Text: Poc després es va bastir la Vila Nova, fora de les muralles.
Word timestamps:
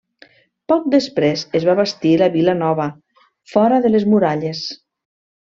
Poc 0.71 0.85
després 0.93 1.43
es 1.59 1.67
va 1.69 1.75
bastir 1.79 2.13
la 2.21 2.31
Vila 2.37 2.57
Nova, 2.63 2.89
fora 3.53 3.79
de 3.85 3.93
les 3.99 4.09
muralles. 4.17 4.65